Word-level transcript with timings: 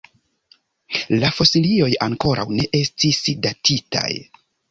La 1.23 1.29
fosilioj 1.39 1.91
ankoraŭ 2.07 2.47
ne 2.55 2.65
estis 2.81 3.23
datitaj. 3.47 4.09